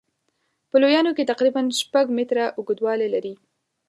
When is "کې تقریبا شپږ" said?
1.17-2.05